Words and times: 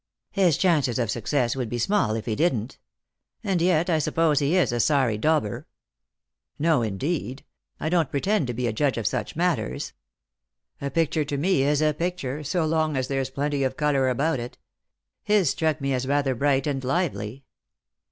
"His 0.31 0.57
chances 0.57 0.97
of 0.97 1.11
success 1.11 1.55
would 1.55 1.69
be 1.69 1.77
small 1.77 2.15
if 2.15 2.25
he 2.25 2.35
didn't."" 2.35 2.79
And 3.43 3.61
yet, 3.61 3.87
I 3.87 3.99
suppose, 3.99 4.39
he 4.39 4.55
is 4.57 4.71
a 4.71 4.79
sorry 4.79 5.15
dauber?"" 5.15 5.67
No, 6.57 6.81
indeed. 6.81 7.45
I 7.79 7.87
don't 7.89 8.09
pretend 8.09 8.47
to 8.47 8.53
be 8.55 8.65
a 8.65 8.73
judge 8.73 8.97
of 8.97 9.05
such 9.05 9.35
matters. 9.35 9.93
A 10.81 10.89
picture 10.89 11.23
to 11.25 11.37
me 11.37 11.61
is 11.61 11.83
a 11.83 11.93
picture, 11.93 12.43
so 12.43 12.65
long 12.65 12.97
as 12.97 13.09
there's 13.09 13.29
plenty 13.29 13.61
of 13.63 13.77
colour 13.77 14.09
about 14.09 14.39
it. 14.39 14.57
His 15.23 15.51
struck 15.51 15.79
me 15.79 15.93
as 15.93 16.07
rather 16.07 16.33
bright 16.33 16.65
and 16.65 16.83
lively." 16.83 17.43